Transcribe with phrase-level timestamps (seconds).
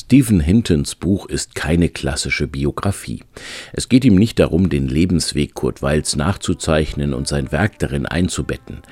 [0.00, 3.24] Stephen Hintons Buch ist keine klassische Biografie.
[3.72, 8.82] Es geht ihm nicht darum, den Lebensweg Kurt Weils nachzuzeichnen und sein Werk darin einzubetten.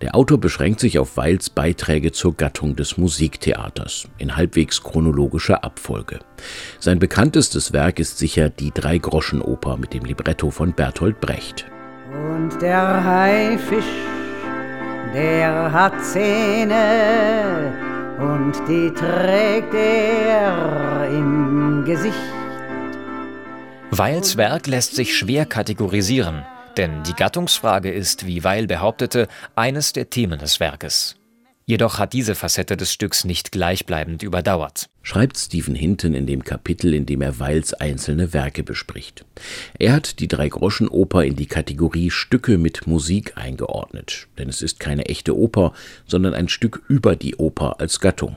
[0.00, 6.18] Der Autor beschränkt sich auf Weils Beiträge zur Gattung des Musiktheaters in halbwegs chronologischer Abfolge.
[6.80, 11.64] Sein bekanntestes Werk ist sicher die Drei-Groschen-Oper mit dem Libretto von Bertolt Brecht.
[12.12, 13.84] Und der Haifisch,
[15.14, 17.85] der hat Zähne
[18.18, 22.14] und die trägt er im Gesicht.
[23.90, 26.44] Weils Werk lässt sich schwer kategorisieren,
[26.76, 31.16] denn die Gattungsfrage ist, wie Weil behauptete, eines der Themen des Werkes.
[31.68, 34.88] Jedoch hat diese Facette des Stücks nicht gleichbleibend überdauert.
[35.02, 39.24] Schreibt Stephen Hinton in dem Kapitel, in dem er Weils einzelne Werke bespricht.
[39.76, 45.06] Er hat die Drei-Groschen-Oper in die Kategorie Stücke mit Musik eingeordnet, denn es ist keine
[45.06, 45.72] echte Oper,
[46.06, 48.36] sondern ein Stück über die Oper als Gattung.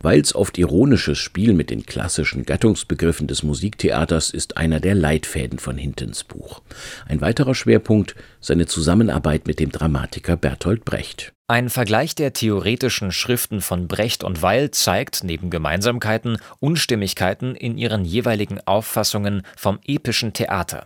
[0.00, 5.76] Weils oft ironisches Spiel mit den klassischen Gattungsbegriffen des Musiktheaters ist einer der Leitfäden von
[5.76, 6.62] Hintens Buch.
[7.06, 11.32] Ein weiterer Schwerpunkt seine Zusammenarbeit mit dem Dramatiker Bertolt Brecht.
[11.48, 18.04] Ein Vergleich der theoretischen Schriften von Brecht und Weil zeigt neben Gemeinsamkeiten Unstimmigkeiten in ihren
[18.04, 20.84] jeweiligen Auffassungen vom epischen Theater.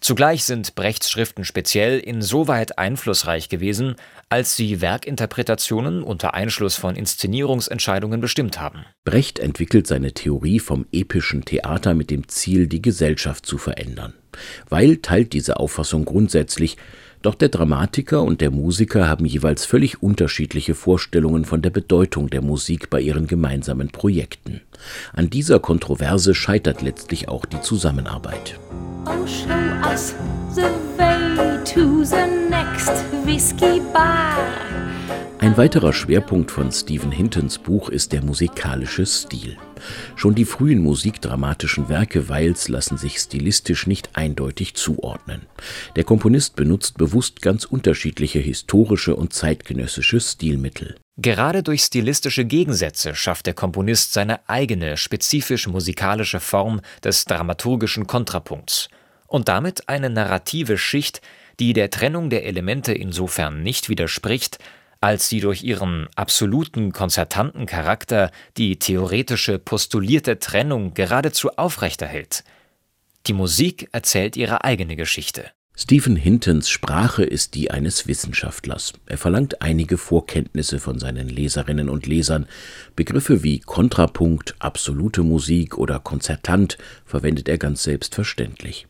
[0.00, 3.96] Zugleich sind Brechts Schriften speziell insoweit einflussreich gewesen,
[4.28, 8.84] als sie Werkinterpretationen unter Einschluss von Inszenierungsentscheidungen bestimmt haben.
[9.04, 14.14] Brecht entwickelt seine Theorie vom epischen Theater mit dem Ziel, die Gesellschaft zu verändern.
[14.68, 16.76] Weil teilt diese Auffassung grundsätzlich,
[17.22, 22.42] doch der Dramatiker und der Musiker haben jeweils völlig unterschiedliche Vorstellungen von der Bedeutung der
[22.42, 24.60] Musik bei ihren gemeinsamen Projekten.
[25.12, 28.60] An dieser Kontroverse scheitert letztlich auch die Zusammenarbeit.
[29.06, 30.14] Oh, show us
[30.54, 32.90] the way to the next
[33.24, 34.38] whiskey bar.
[35.40, 39.56] Ein weiterer Schwerpunkt von Stephen Hintons Buch ist der musikalische Stil.
[40.16, 45.46] Schon die frühen musikdramatischen Werke Weils lassen sich stilistisch nicht eindeutig zuordnen.
[45.94, 50.96] Der Komponist benutzt bewusst ganz unterschiedliche historische und zeitgenössische Stilmittel.
[51.20, 58.88] Gerade durch stilistische Gegensätze schafft der Komponist seine eigene spezifisch musikalische Form des dramaturgischen Kontrapunkts
[59.28, 61.20] und damit eine narrative Schicht,
[61.60, 64.58] die der Trennung der Elemente insofern nicht widerspricht,
[65.00, 72.42] als sie durch ihren absoluten konzertanten Charakter die theoretische postulierte Trennung geradezu aufrechterhält.
[73.28, 75.50] Die Musik erzählt ihre eigene Geschichte.
[75.80, 78.94] Stephen Hintons Sprache ist die eines Wissenschaftlers.
[79.06, 82.48] Er verlangt einige Vorkenntnisse von seinen Leserinnen und Lesern.
[82.96, 88.88] Begriffe wie Kontrapunkt, absolute Musik oder Konzertant verwendet er ganz selbstverständlich.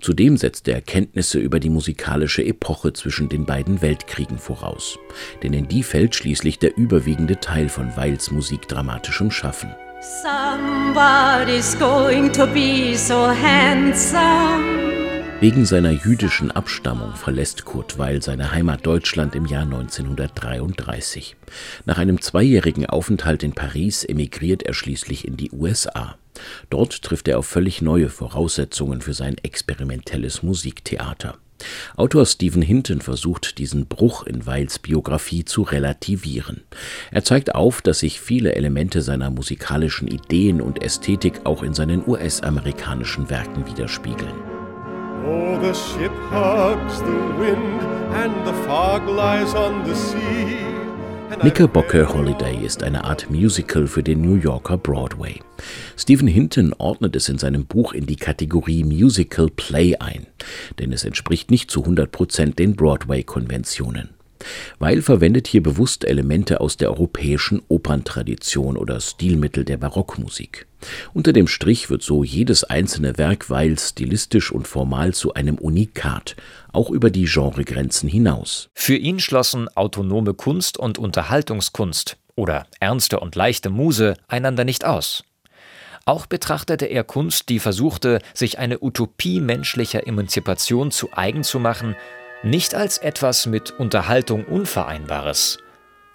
[0.00, 4.98] Zudem setzt er Kenntnisse über die musikalische Epoche zwischen den beiden Weltkriegen voraus,
[5.42, 9.74] denn in die fällt schließlich der überwiegende Teil von Weils musikdramatischem Schaffen.
[10.22, 14.89] Somebody's going to be so handsome.
[15.40, 21.34] Wegen seiner jüdischen Abstammung verlässt Kurt Weil seine Heimat Deutschland im Jahr 1933.
[21.86, 26.18] Nach einem zweijährigen Aufenthalt in Paris emigriert er schließlich in die USA.
[26.68, 31.38] Dort trifft er auf völlig neue Voraussetzungen für sein experimentelles Musiktheater.
[31.96, 36.64] Autor Stephen Hinton versucht, diesen Bruch in Weils Biografie zu relativieren.
[37.10, 42.06] Er zeigt auf, dass sich viele Elemente seiner musikalischen Ideen und Ästhetik auch in seinen
[42.06, 44.49] US-amerikanischen Werken widerspiegeln.
[45.26, 47.82] Oh, the ship hugs the wind
[48.14, 50.56] and the fog lies on the sea.
[51.40, 55.40] Knickerbocker Holiday ist eine Art Musical für den New Yorker Broadway.
[55.96, 60.26] Stephen Hinton ordnet es in seinem Buch in die Kategorie Musical Play ein,
[60.78, 64.10] denn es entspricht nicht zu 100 Prozent den Broadway-Konventionen.
[64.78, 70.66] Weil verwendet hier bewusst Elemente aus der europäischen Operntradition oder Stilmittel der Barockmusik.
[71.12, 76.36] Unter dem Strich wird so jedes einzelne Werk Weil stilistisch und formal zu einem Unikat,
[76.72, 78.70] auch über die Genregrenzen hinaus.
[78.74, 85.24] Für ihn schlossen autonome Kunst und Unterhaltungskunst oder ernste und leichte Muse einander nicht aus.
[86.06, 91.94] Auch betrachtete er Kunst, die versuchte, sich eine Utopie menschlicher Emanzipation zu eigen zu machen
[92.42, 95.58] nicht als etwas mit Unterhaltung Unvereinbares.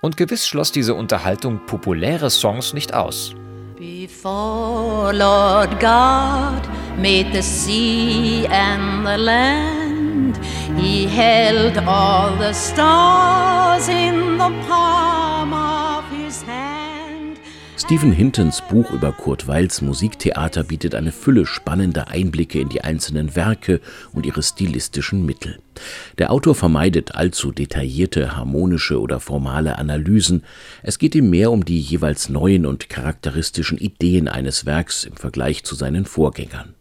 [0.00, 3.34] Und gewiss schloss diese Unterhaltung populäre Songs nicht aus.
[3.78, 6.66] Before Lord God
[6.98, 10.38] made the sea and the land,
[10.80, 16.75] he held all the stars in the palm of his hand.
[17.86, 23.36] Stephen Hintons Buch über Kurt Weils Musiktheater bietet eine Fülle spannender Einblicke in die einzelnen
[23.36, 23.80] Werke
[24.12, 25.60] und ihre stilistischen Mittel.
[26.18, 30.42] Der Autor vermeidet allzu detaillierte, harmonische oder formale Analysen.
[30.82, 35.62] Es geht ihm mehr um die jeweils neuen und charakteristischen Ideen eines Werks im Vergleich
[35.62, 36.74] zu seinen Vorgängern.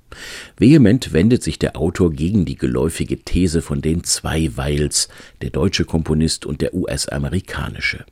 [0.58, 5.10] Vehement wendet sich der Autor gegen die geläufige These von den zwei Weils,
[5.42, 8.06] der deutsche Komponist und der US-amerikanische.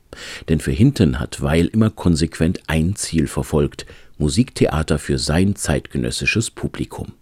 [0.48, 3.86] Denn für Hinton hat Weil immer konsequent ein Ziel verfolgt,
[4.18, 7.12] Musiktheater für sein zeitgenössisches Publikum.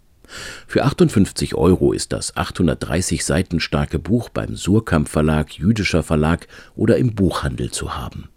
[0.67, 6.97] Für 58 Euro ist das 830 Seiten starke Buch beim Surkamp Verlag, Jüdischer Verlag oder
[6.97, 8.29] im Buchhandel zu haben